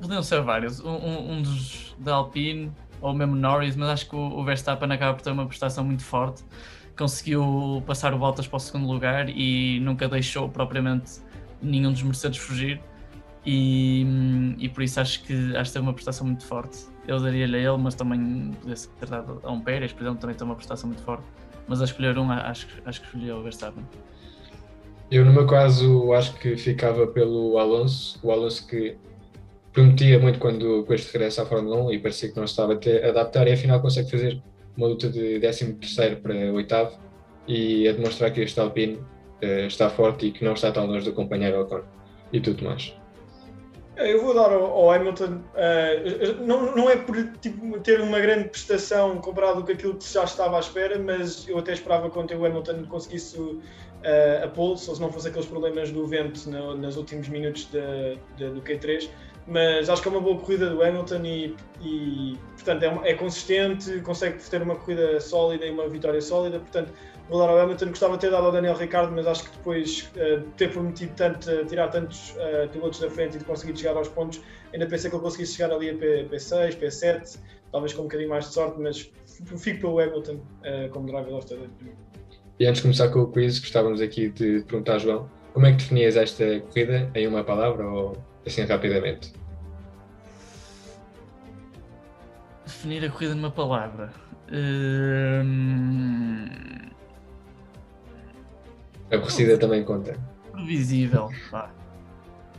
[0.00, 4.44] Podiam ser vários, um, um dos da Alpine ou mesmo Norris, mas acho que o
[4.44, 6.42] Verstappen acaba por ter uma prestação muito forte.
[6.98, 11.20] Conseguiu passar o Bottas para o segundo lugar e nunca deixou propriamente
[11.62, 12.80] nenhum dos Mercedes fugir.
[13.46, 14.04] E,
[14.58, 16.78] e por isso acho que acho que uma prestação muito forte.
[17.06, 20.36] Eu daria-lhe a ele, mas também podia ser dado a um Pérez, por exemplo, também
[20.36, 21.24] tem uma prestação muito forte.
[21.68, 23.84] Mas a escolher um, acho, acho que escolhi o Verstappen.
[25.10, 28.18] Eu, no meu caso, acho que ficava pelo Alonso.
[28.22, 28.96] O Alonso que
[29.72, 33.08] prometia muito quando com este regresso à Fórmula 1 e parecia que não estava a
[33.08, 34.40] adaptar e afinal consegue fazer
[34.76, 36.74] uma luta de 13 para 8
[37.48, 38.96] e a demonstrar que este Alpine
[39.42, 41.82] uh, está forte e que não está tão longe de acompanhar o Ocon.
[42.32, 42.94] E tudo mais.
[43.96, 49.18] Eu vou dar ao, Hamilton, uh, não, não é por tipo, ter uma grande prestação
[49.18, 52.84] comparado com aquilo que já estava à espera, mas eu até esperava que o Hamilton
[52.84, 53.36] conseguisse
[54.42, 58.50] a pole, se não fosse aqueles problemas do vento no, nos últimos minutos de, de,
[58.50, 59.08] do Q3.
[59.46, 64.00] Mas acho que é uma boa corrida do Hamilton e, e portanto, é, é consistente,
[64.00, 66.60] consegue ter uma corrida sólida e uma vitória sólida.
[66.60, 66.92] Portanto,
[67.28, 67.88] vou dar ao Hamilton.
[67.88, 71.50] Gostava de ter dado ao Daniel Ricardo, mas acho que depois uh, ter prometido tanto,
[71.50, 74.40] uh, tirar tantos uh, pilotos da frente e de conseguir chegar aos pontos,
[74.72, 77.38] ainda pensei que ele conseguisse chegar ali a P, P6, P7,
[77.72, 79.10] talvez com um bocadinho mais de sorte, mas
[79.56, 80.40] fico pelo Hamilton
[80.90, 81.94] como driver of the day.
[82.60, 85.78] E antes de começar com o quiz, gostávamos aqui de perguntar, João, como é que
[85.78, 89.32] definias esta corrida em uma palavra ou assim rapidamente?
[92.66, 94.12] Definir a corrida numa palavra.
[94.52, 96.44] Hum...
[99.10, 100.16] A corrida também conta.
[100.52, 101.30] Previsível.
[101.54, 101.70] Ah,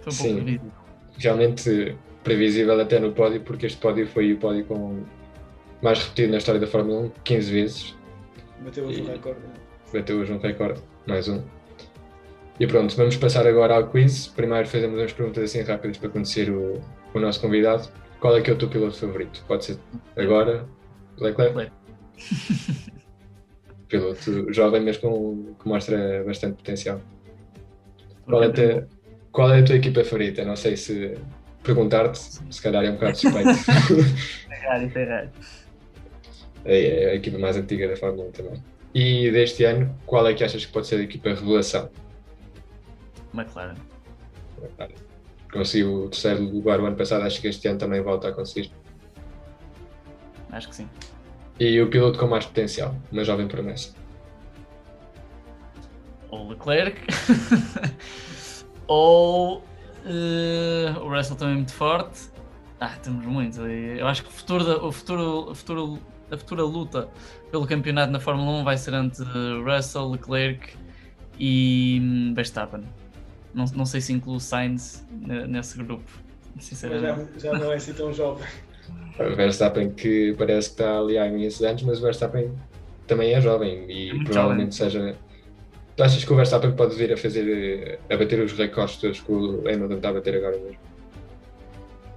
[0.01, 0.71] foi um Sim, previsível.
[1.19, 5.03] realmente previsível até no pódio, porque este pódio foi o pódio com
[5.81, 7.95] mais repetido na história da Fórmula 1, 15 vezes.
[8.61, 9.39] Bateu hoje E- o recorde.
[9.93, 11.41] Bateu hoje um recorde, mais um.
[12.59, 14.27] E pronto, vamos passar agora ao quiz.
[14.27, 16.81] Primeiro fazemos umas perguntas assim rápidas para conhecer o,
[17.13, 17.89] o nosso convidado.
[18.19, 19.43] Qual é que é o teu piloto favorito?
[19.47, 19.77] Pode ser
[20.15, 20.65] agora,
[21.19, 21.55] Leclerc?
[21.57, 21.71] Leclerc.
[23.89, 27.01] Piloto jovem, mas com, que mostra bastante potencial.
[28.25, 28.83] Qual é, a te-
[29.31, 30.45] qual é a tua equipa favorita?
[30.45, 31.17] Não sei se
[31.63, 33.49] perguntar-te, se calhar é um bocado suspeito.
[34.49, 35.29] É raro, isso é raro.
[36.63, 38.63] é, é a equipa mais antiga da Fórmula 1 também.
[38.93, 41.89] E deste ano, qual é que achas que pode ser a equipa revelação?
[43.33, 43.75] McLaren.
[45.51, 48.71] Conseguiu o terceiro lugar o ano passado, acho que este ano também volta a conseguir.
[50.51, 50.89] Acho que sim.
[51.59, 53.93] E o piloto com mais potencial, uma jovem promessa.
[56.29, 56.99] Ou Leclerc.
[58.87, 59.63] ou
[60.05, 62.29] eh, o Russell também é muito forte.
[62.79, 63.57] Ah, temos muitos.
[63.59, 65.99] Eu acho que o futuro, da- o futuro, o futuro,
[66.31, 67.07] a futura luta
[67.51, 69.25] pelo campeonato na Fórmula 1 vai ser entre
[69.63, 70.69] Russell, Leclerc
[71.39, 72.83] e hum, Verstappen.
[73.53, 76.03] Não, não sei se incluo Sainz ne- nesse grupo,
[76.55, 77.39] Mas sinceramente.
[77.39, 78.45] já, já não é assim tão jovem.
[79.19, 82.51] O Verstappen que parece que está ali há imensos anos, mas o Verstappen
[83.05, 85.15] também é jovem e É provavelmente seja.
[85.97, 89.31] Tu achas que o Verstappen pode vir a fazer, a bater os recordes todos que
[89.31, 90.77] o Hamilton está a bater agora mesmo?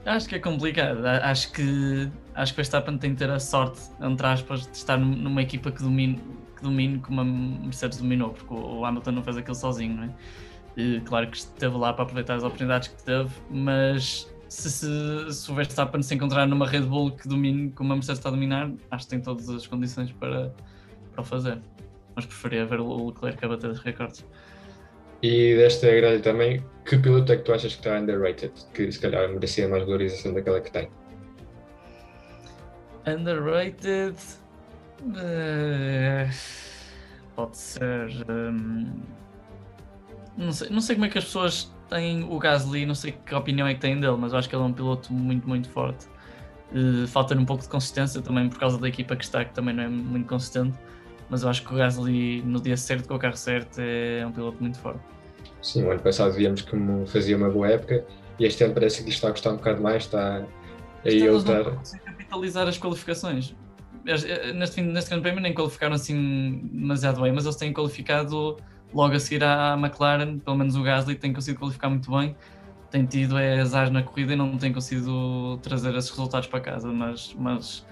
[0.06, 1.04] Acho que é complicado.
[1.06, 5.16] Acho que acho que Verstappen tem que ter a sorte, entre aspas, de estar num-
[5.16, 6.20] numa equipa que domine,
[6.56, 10.10] que domine como a Mercedes dominou, porque o Hamilton não fez aquilo sozinho, não é?
[10.76, 15.50] E, claro que esteve lá para aproveitar as oportunidades que teve, mas se, se, se
[15.50, 18.70] o Verstappen se encontrar numa Red Bull que domine como a Mercedes está a dominar,
[18.90, 20.52] acho que tem todas as condições para,
[21.12, 21.58] para o fazer.
[22.16, 24.24] Mas preferia ver o Leclerc a bater os recordes.
[25.24, 28.52] E desta grelha também, que piloto é que tu achas que está underrated?
[28.74, 30.90] Que se calhar merecia mais valorização daquela que tem?
[33.06, 34.18] Underrated.
[35.16, 36.28] eh,
[37.34, 38.10] pode ser.
[38.28, 39.00] hum,
[40.36, 43.34] não, sei, não sei como é que as pessoas têm o Gasly, não sei que
[43.34, 45.70] opinião é que têm dele, mas eu acho que ele é um piloto muito, muito
[45.70, 46.06] forte.
[46.70, 49.74] Eh, Falta-lhe um pouco de consistência também por causa da equipa que está, que também
[49.74, 50.78] não é muito consistente.
[51.34, 54.30] Mas eu acho que o Gasly, no dia certo, com o carro certo, é um
[54.30, 55.00] piloto muito forte.
[55.60, 58.04] Sim, o ano passado víamos como fazia uma boa época
[58.38, 60.46] e este ano parece que lhe está a gostar um bocado mais, está
[61.04, 61.64] aí não lutar.
[61.74, 63.52] conseguem capitalizar as qualificações.
[64.06, 68.56] Eh, Neste, neste grande prémio nem qualificaram assim demasiado bem, mas eles têm qualificado
[68.92, 72.36] logo a seguir à McLaren, pelo menos o Gasly tem conseguido qualificar muito bem,
[72.92, 76.92] tem tido é, azar na corrida e não tem conseguido trazer esses resultados para casa,
[76.92, 77.84] mas, mas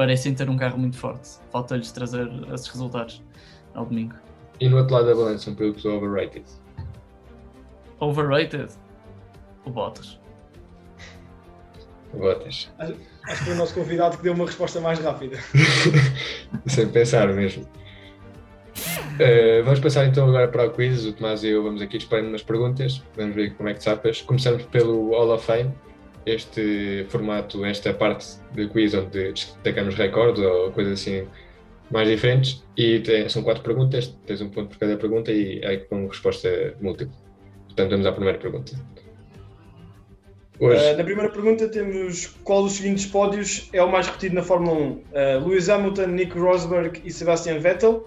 [0.00, 1.28] parecem ter um carro muito forte.
[1.52, 3.22] Falta-lhes trazer esses resultados
[3.74, 4.14] ao domingo.
[4.58, 6.46] E no outro lado da balança, um piloto overrated.
[7.98, 8.72] Overrated?
[9.66, 10.18] O Bottas.
[12.14, 12.72] Bottas.
[12.78, 15.36] Acho que foi o nosso convidado que deu uma resposta mais rápida.
[16.64, 17.64] Sem pensar mesmo.
[17.64, 21.04] Uh, vamos passar então agora para o quiz.
[21.04, 23.02] O Tomás e eu vamos aqui disparando umas perguntas.
[23.18, 24.22] Vamos ver como é que sapas.
[24.22, 25.74] Começamos pelo Hall of Fame.
[26.26, 31.26] Este formato, esta parte de quiz onde destacamos recordes ou coisas assim
[31.90, 32.62] mais diferentes.
[32.76, 34.14] E tem- são quatro perguntas.
[34.26, 37.14] Tens um ponto por cada pergunta e é com resposta múltipla.
[37.66, 38.72] Portanto, vamos à primeira pergunta.
[40.58, 44.42] Hoje, Uh, na primeira pergunta temos qual dos seguintes pódios é o mais repetido na
[44.42, 44.90] Fórmula 1?
[44.90, 48.06] Uh, Lewis Hamilton, Nico Rosberg e Sebastian Vettel.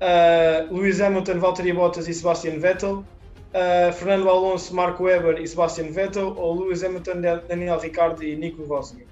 [0.00, 3.04] Uh, Lewis Hamilton, Valtteri Bottas e Sebastian Vettel.
[3.52, 6.34] Uh, Fernando Alonso, Marco Webber e Sebastian Vettel.
[6.36, 9.06] Ou Lewis Hamilton, Daniel Ricciardo e Nico Rosberg.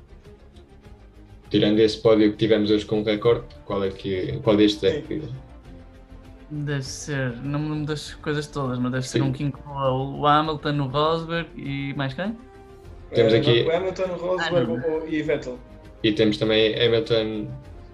[1.50, 5.00] tirando esse pódio que tivemos hoje com o recorde, qual, é que, qual destes é
[5.02, 5.22] que.
[6.52, 9.24] Deve ser, não me lembro das coisas todas, mas deve ser Sim.
[9.26, 12.36] um que inclua o Hamilton, o Rosberg e mais quem?
[13.14, 15.58] Temos Uh, aqui- Marco Hamilton, Rosberg Ah, e Vettel.
[16.02, 17.48] E temos também Hamilton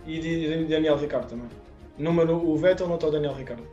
[0.07, 1.49] E Daniel Ricciardo também.
[1.99, 3.65] Número, o Vettel não está o Daniel Ricciardo.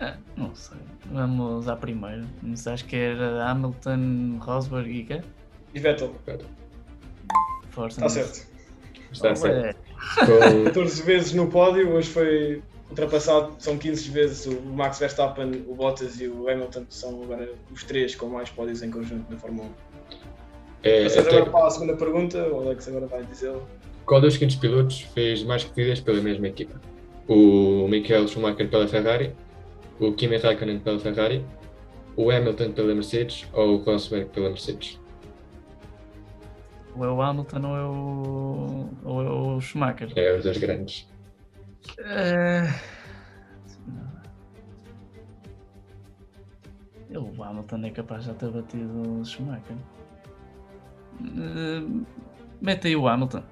[0.00, 0.78] Ah, não sei.
[1.12, 2.24] Vamos à primeira.
[2.66, 5.20] Acho que era Hamilton, Rosberg e quê?
[5.74, 6.14] E Vettel.
[7.70, 8.04] Força.
[8.06, 8.46] Está certo.
[9.12, 9.78] Está certo.
[10.26, 15.74] Com, 14 vezes no pódio, hoje foi ultrapassado, são 15 vezes o Max Verstappen, o
[15.74, 19.68] Bottas e o Hamilton, são agora os três com mais pódios em conjunto na Fórmula
[19.68, 19.72] 1.
[20.82, 23.54] é, Passamos até- agora para a segunda pergunta, o Alex agora vai dizer.
[24.06, 26.80] qual dos seguintes pilotos fez mais corridas pela mesma equipa?
[27.28, 29.32] O Michael Schumacher pela Ferrari,
[29.98, 31.44] o Kimi Raikkonen pela Ferrari,
[32.16, 34.98] o Hamilton pela Mercedes ou o Rosberg pela Mercedes?
[36.96, 40.12] ou é o Hamilton ou é o, ou é o Schumacher.
[40.16, 41.08] É, os dois grandes.
[41.98, 42.68] Eh,
[47.12, 49.76] O Hamilton é capaz de já ter batido o Schumacher.
[51.22, 52.04] Eh,
[52.60, 53.42] Mete aí o Hamilton.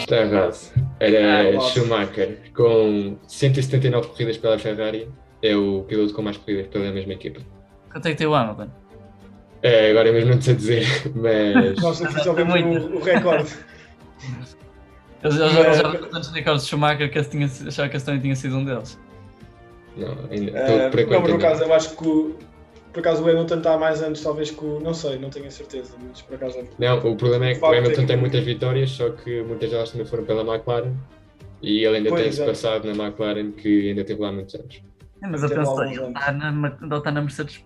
[0.00, 0.85] Está errado.
[0.98, 5.08] Era Ah, Schumacher, com 179 corridas pela Ferrari,
[5.42, 7.40] é o piloto com mais corridas pela mesma equipa.
[7.92, 8.68] Quanto é que tem o Hamilton?
[9.62, 13.50] É, agora mesmo não sei dizer, mas Nós aqui só vemos o, o recorde.
[15.24, 18.36] Eles Mas- já já tantos recordes de Schumacher que tinha, achava que esse também tinha
[18.36, 18.98] sido um deles.
[19.96, 20.52] não, ainda,
[20.90, 22.36] por, por não, por ainda acaso, eu acho que o,
[22.96, 24.80] por acaso o Hamilton está mais antes, talvez que o.
[24.80, 26.58] Não sei, não tenho a certeza, mas por acaso.
[26.78, 29.42] Não, o problema é que o Facto é Hamilton que- tem muitas vitórias, só que
[29.42, 30.94] muitas delas também foram pela McLaren
[31.60, 34.82] e ele ainda tem-se passado na McLaren que ainda teve lá muitos anos.
[35.22, 36.18] É, mas eu Teve penso, alguns ele anos.
[36.18, 37.64] está na, ele está na Mercedes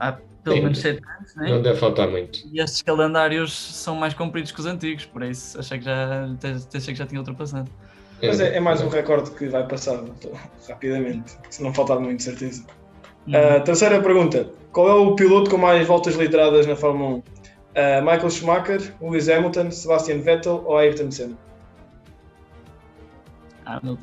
[0.00, 1.50] há pelo Sim, menos 7 anos, né?
[1.50, 2.40] Não deve faltar muito.
[2.52, 6.24] E estes calendários são mais compridos que os antigos, por isso achei que já,
[6.74, 7.70] achei que já tinha ultrapassado.
[8.20, 10.32] Mas é, é mais um recorde que vai passar então,
[10.68, 12.64] rapidamente, se não faltar muito, certeza.
[13.26, 17.18] Uh, terceira pergunta: Qual é o piloto com mais voltas lideradas na Fórmula 1?
[17.18, 17.22] Uh,
[18.02, 21.36] Michael Schumacher, Lewis Hamilton, Sebastian Vettel ou Ayrton Senna?
[23.64, 23.98] Ah, Deus.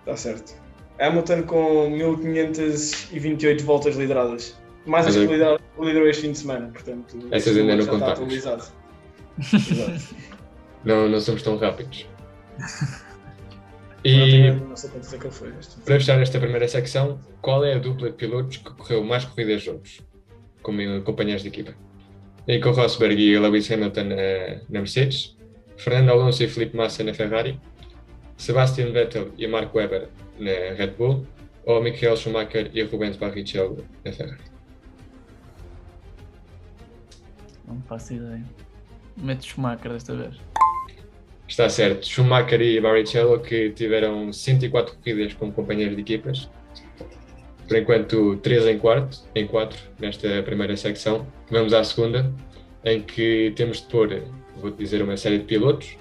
[0.00, 0.54] Está certo.
[1.00, 4.56] Hamilton com 1528 voltas lideradas.
[4.86, 7.16] Mais as que é- liderou, liderou este fim de semana, portanto.
[7.30, 8.28] Essas ainda não.
[8.30, 8.72] Exato.
[10.84, 12.06] Não, não somos tão rápidos.
[14.04, 15.48] Não, E tenho- não sei quantos é que ele foi.
[15.58, 15.80] este.
[15.80, 19.62] para fechar esta primeira secção, qual é a dupla de pilotos que correu mais corridas
[19.62, 20.02] juntos,
[20.62, 21.74] como companheiros de equipa?
[22.46, 25.34] Nico Rosberg e Lewis Hamilton eh, na Mercedes,
[25.78, 27.58] Fernando Alonso e Felipe Massa na Ferrari,
[28.36, 31.26] Sebastian Vettel e Mark Webber na Red Bull,
[31.64, 34.42] ou Michael Schumacher e Rubens Barrichello na Ferrari?
[37.66, 38.44] Não faço ideia.
[39.16, 40.36] Mete Schumacher desta vez.
[41.54, 46.50] Está certo, Schumacher e Barrichello que tiveram 104 corridas como companheiros de equipas.
[47.68, 51.24] Por enquanto, 3 em quarto, em 4 nesta primeira secção.
[51.48, 52.28] Vamos à segunda,
[52.84, 54.20] em que temos de pôr,
[54.56, 55.96] vou-te dizer, uma série de pilotos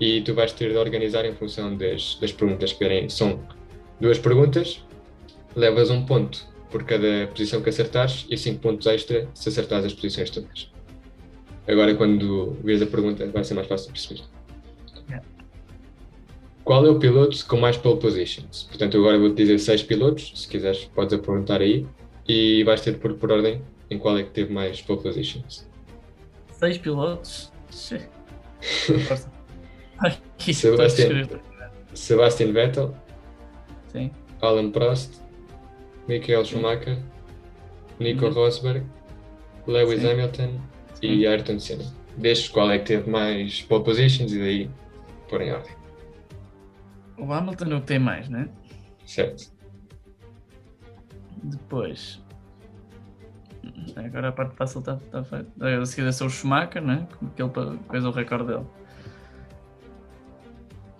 [0.00, 3.08] e tu vais ter de organizar em função das, das perguntas que.
[3.08, 3.46] São
[4.00, 4.84] duas perguntas,
[5.54, 9.94] levas um ponto por cada posição que acertares e 5 pontos extra se acertares as
[9.94, 10.68] posições todas.
[11.68, 14.35] Agora, quando vês a pergunta, vai ser mais fácil de perceber.
[16.66, 18.64] Qual é o piloto com mais pole positions?
[18.64, 21.86] Portanto, agora vou-te dizer seis pilotos, se quiseres podes apontar aí,
[22.26, 25.64] e vais ter pôr por ordem em qual é que teve mais pole positions.
[26.50, 27.52] Seis pilotos?
[30.38, 31.40] Escrever.
[31.94, 32.94] Sebastian Vettel,
[33.92, 34.10] Sim.
[34.42, 35.20] Alan Prost,
[36.08, 36.98] Michael Schumacher,
[38.00, 38.32] Nico Uhum.
[38.32, 38.84] Rosberg,
[39.68, 40.10] Lewis Sim.
[40.10, 40.60] Hamilton
[40.94, 41.06] Sim.
[41.06, 41.84] e Ayrton Senna.
[42.16, 44.70] Destes, qual é que teve mais pole positions e daí
[45.28, 45.72] pôr em ordem,
[47.18, 48.48] O Hamilton é o que tem mais, né?
[49.06, 49.52] certo?
[51.42, 52.20] Depois.
[53.96, 55.50] Agora a parte fácil está tá feita.
[55.60, 57.06] A seguir é só o Schumacher, né?
[57.34, 57.50] Que ele
[57.88, 58.66] coisa o recorde dele.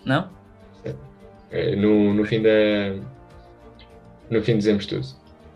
[0.05, 0.31] Não?
[1.51, 2.49] Eh, No, no fim da...
[4.31, 5.07] No fim dizemos tudo.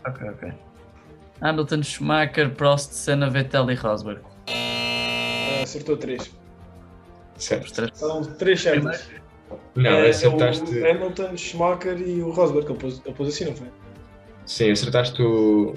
[0.05, 0.53] Ok, ok.
[1.41, 4.21] Hamilton, Schumacher, Prost, Senna, Vettel e Rosberg.
[5.63, 6.31] Acertou três.
[7.37, 7.73] Certo.
[7.73, 7.91] três.
[7.93, 9.09] São três certas.
[9.75, 10.79] Não, É, acertaste...
[10.79, 13.67] O Hamilton, Schumacher e o Rosberg, ele pôs, ele pôs assim, não foi?
[14.45, 15.75] Sim, acertaste o.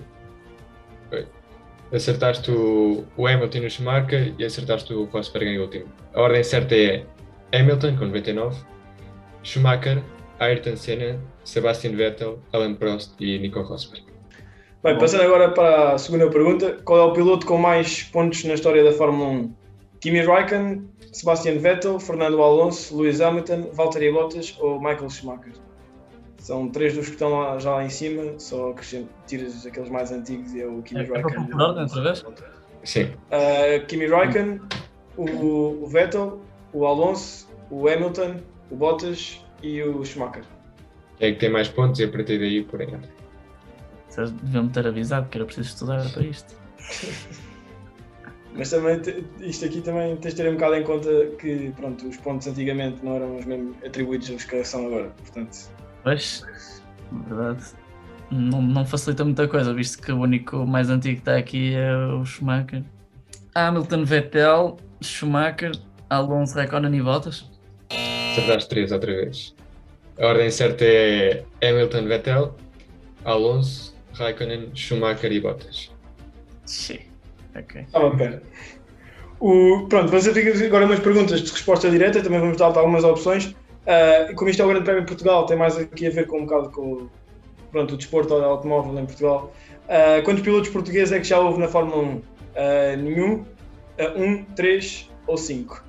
[1.93, 5.87] Acertaste o, o Hamilton e o Schumacher e acertaste o Rosberg em último.
[6.13, 7.05] A ordem certa é
[7.53, 8.57] Hamilton com 99,
[9.45, 10.03] Schumacher,
[10.41, 14.05] Ayrton Senna, Sebastian Vettel, Alan Prost e Nico Rosberg.
[14.83, 16.79] Bem, passando agora para a segunda pergunta.
[16.85, 19.55] Qual é o piloto com mais pontos na história da Fórmula 1?
[20.05, 25.55] Kimi Raikkonen, Sebastian Vettel, Fernando Alonso, Lewis Hamilton, Valtteri Bottas ou Michael Schumacher?
[26.37, 30.13] São três dos que estão lá, já lá em cima, só acrescento, tiras aqueles mais
[30.13, 31.49] antigos e é o Kimi É, é para Raikkonen.
[31.49, 32.25] por ordem outra vez?
[32.85, 34.61] Sim, Uh, Kimi Raikkonen,
[35.17, 35.25] o,
[35.83, 36.39] o Vettel,
[36.75, 38.37] o Alonso, o Hamilton,
[38.71, 40.45] o Bottas e o Schumacher.
[41.17, 42.95] quem é que tem mais pontos e a partir daí por aí.
[44.11, 46.55] Vocês deviam me ter avisado que era preciso estudar para isto.
[48.55, 49.01] Mas também,
[49.41, 53.05] isto aqui também tens de ter um bocado em conta que pronto, os pontos antigamente
[53.05, 55.11] não eram os mesmos atribuídos aos que são agora.
[55.19, 55.71] Portanto,
[56.05, 56.45] Pois,
[57.11, 57.65] na verdade,
[58.31, 61.97] não, não facilita muita coisa, visto que o único mais antigo que está aqui é
[61.97, 62.85] o Schumacher.
[63.55, 65.73] Hamilton, Vettel, Schumacher,
[66.11, 67.51] Alonso, Raikkonen e Bottas.
[68.33, 69.55] Acertaste três outra vez.
[70.19, 72.57] A ordem certa é Hamilton, Vettel,
[73.25, 75.91] Alonso, Raikkonen, Schumacher e Bottas.
[76.67, 76.99] Sim.
[77.57, 77.87] Ok.
[77.93, 78.43] ah, bem, pera.
[79.41, 83.55] O, pronto, vamos ter agora umas perguntas de resposta direta, também vamos dar algumas opções.
[83.87, 86.39] E como isto é o Grande Prémio de Portugal, tem mais aqui a ver com
[86.39, 87.11] um bocado com o-
[87.71, 89.53] pronto, o desporto automóvel em Portugal.
[89.89, 92.23] Ah, quantos pilotos portugueses é que já houve na Fórmula 1?
[92.57, 93.45] Ah, nenhum,
[94.17, 95.85] um, três ou cinco?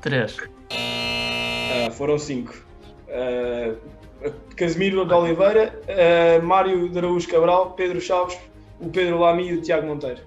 [0.00, 0.36] Três.
[0.38, 2.54] Uh, foram cinco.
[3.08, 3.76] Uh,
[4.56, 8.36] Casemiro de Oliveira, uh, Mário de Araújo Cabral, Pedro Chaves,
[8.80, 10.20] o Pedro Lamy e o Tiago Monteiro.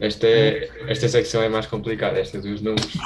[0.00, 2.90] Esta, é, esta secção é mais complicada, esta dos números.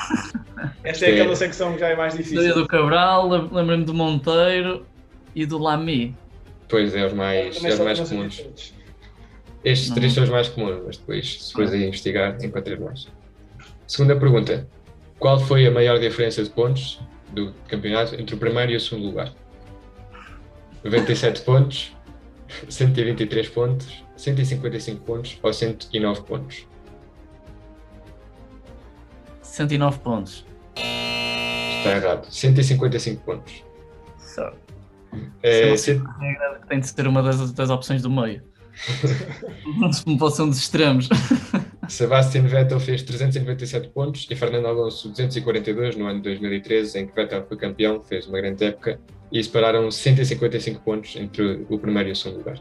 [0.82, 2.54] Esta é aquela secção que já é mais difícil.
[2.54, 4.86] do Cabral, lembro-me do Monteiro
[5.34, 6.14] e do Lamy.
[6.68, 8.44] Pois é, os mais, é os mais comuns.
[9.64, 13.08] Estes três são os mais comuns, mas depois, se fores a investigar, encontras mais.
[13.86, 14.66] Segunda pergunta:
[15.18, 17.00] Qual foi a maior diferença de pontos
[17.32, 19.32] do campeonato entre o primeiro e o segundo lugar?
[20.84, 21.96] 97 pontos,
[22.68, 26.66] 123 pontos, 155 pontos ou 109 pontos?
[29.42, 30.44] 109 pontos.
[30.76, 32.26] Está errado.
[32.30, 33.64] 155 pontos.
[34.18, 34.52] Só.
[35.42, 36.02] É, se...
[36.68, 38.42] Tem de ser uma das, das opções do meio.
[40.06, 41.08] Não possam dos extremos.
[41.88, 47.14] Sebastian Vettel fez 397 pontos e Fernando Alonso 242 no ano de 2013, em que
[47.14, 48.98] Vettel foi campeão, fez uma grande época
[49.30, 52.60] e separaram 155 pontos entre o primeiro e o segundo lugar.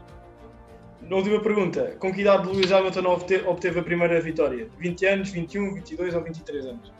[1.08, 4.68] Na última pergunta, com que idade Lewis Hamilton obteve, obteve a primeira vitória?
[4.78, 6.92] 20 anos, 21, 22 ou 23 anos?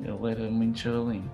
[0.00, 1.30] Ele era muito chavalinho.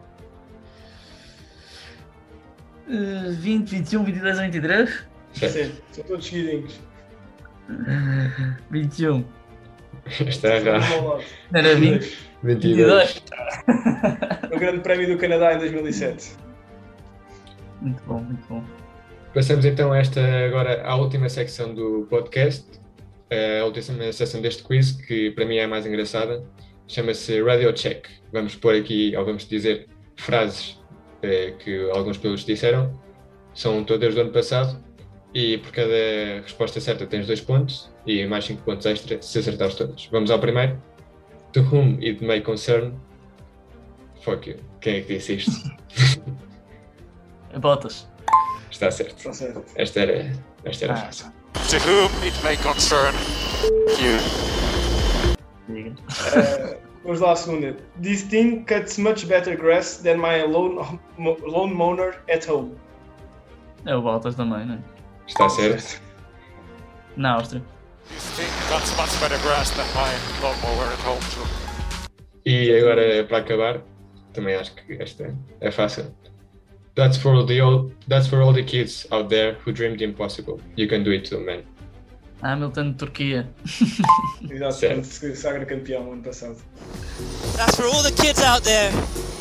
[2.89, 5.07] Uh, 20, 21, 22 ou 23?
[5.33, 6.81] Sim, são todos seguidinhos.
[8.71, 9.25] 21.
[10.07, 11.23] Está errado.
[11.53, 12.19] Era 20.
[12.43, 13.23] 22.
[14.53, 16.37] o Grande Prémio do Canadá em 2007.
[17.81, 18.65] Muito bom, muito bom.
[19.35, 22.65] Passamos então esta agora à última secção do podcast,
[23.61, 26.47] a última secção deste quiz, que para mim é a mais engraçada,
[26.87, 28.07] chama-se Radio Check.
[28.33, 30.81] Vamos pôr aqui, ou vamos dizer, frases
[31.21, 32.97] eh, que alguns pilotos disseram,
[33.53, 34.81] são todas do ano passado,
[35.35, 39.75] e por cada resposta certa tens dois pontos e mais cinco pontos extra se acertares
[39.75, 40.07] todas.
[40.13, 40.81] Vamos ao primeiro.
[41.55, 42.95] To whom it may concern.
[44.21, 44.59] Fuck you.
[44.81, 45.51] Quem é que disse isto?
[47.59, 48.14] Botas.
[48.75, 49.17] Está certo.
[49.17, 49.65] Está certo.
[49.77, 50.33] Esta era,
[50.65, 50.97] esta era ah.
[50.97, 51.27] fácil.
[51.71, 53.15] To whom it may concern
[54.01, 54.19] you.
[55.69, 57.77] Uh, vamos lá à segunda.
[58.03, 62.75] This thing cuts much better grass than my lone, lone mower at home.
[63.87, 64.79] É o Bottas também, não é?
[65.29, 66.03] Está certo.
[67.17, 67.63] Na Áustria.
[68.09, 70.11] This thing cuts much better grass than my
[70.43, 71.47] lone mower at home too.
[72.45, 73.83] E agora, para acabar,
[74.33, 76.13] também acho que esta é fácil.
[76.95, 80.61] That's for the all, that's for all the kids out there who dreamed the impossible.
[80.77, 81.65] You can do it too, man.
[82.41, 83.49] Hamilton, Turquia.
[84.49, 86.57] Exato, quando se sagra campeão ano passado.
[87.57, 88.93] That's for all the kids out there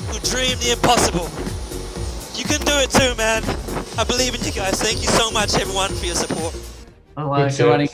[0.10, 1.30] who dream the impossible.
[2.34, 3.44] You can do it too, man.
[4.00, 4.82] I believe in you guys.
[4.82, 6.56] Thank you so much, everyone, for your support.
[7.16, 7.92] Olá, acabar grande.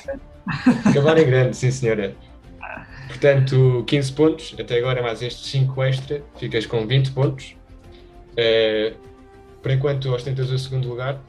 [0.86, 2.16] acabar grande, sim senhora.
[3.08, 7.56] Portanto, 15 pontos, até agora mais estes 5 extra, ficas com 20 pontos.
[8.38, 9.09] Uh,
[9.62, 11.20] por enquanto, ostentas o segundo lugar,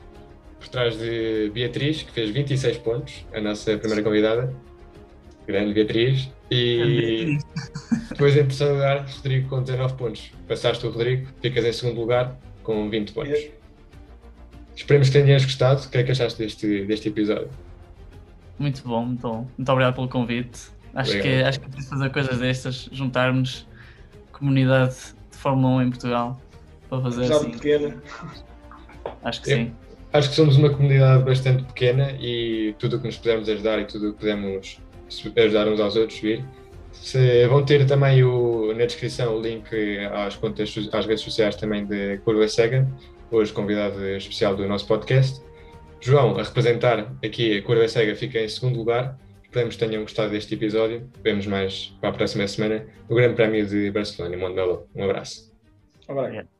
[0.58, 4.54] por trás de Beatriz, que fez 26 pontos, a nossa primeira convidada.
[5.46, 6.30] Grande Beatriz.
[6.50, 7.38] E
[8.10, 10.32] depois, em terceiro lugar, Rodrigo com 19 pontos.
[10.46, 13.48] Passaste o Rodrigo, ficas em segundo lugar com 20 pontos.
[14.76, 15.82] Esperemos que tenhas gostado.
[15.82, 17.50] O que é que achaste deste, deste episódio?
[18.58, 19.48] Muito bom, muito bom.
[19.56, 20.70] Muito obrigado pelo convite.
[20.94, 21.38] Acho obrigado.
[21.38, 23.66] que, acho que preciso fazer coisas destas, juntarmos
[24.30, 24.94] comunidade
[25.30, 26.40] de Fórmula 1 em Portugal
[26.90, 27.50] para fazer Já assim.
[27.52, 28.02] pequena.
[29.22, 29.72] Acho que sim.
[30.12, 33.84] Acho que somos uma comunidade bastante pequena e tudo o que nos pudermos ajudar e
[33.84, 34.80] tudo o que podemos
[35.36, 36.44] ajudar uns aos outros vir.
[36.92, 39.68] Se, vão ter também o, na descrição o link
[40.12, 42.88] às contas, às redes sociais também de Curva Cega,
[43.30, 45.40] hoje convidado especial do nosso podcast.
[46.00, 49.16] João, a representar aqui a Curva Cega, fica em segundo lugar.
[49.44, 51.08] Esperamos que tenham gostado deste episódio.
[51.22, 54.82] Vemos mais para a próxima semana no Grande Prémio de Barcelona, em Montmeló.
[54.94, 55.52] Um abraço.
[56.08, 56.59] Obrigado.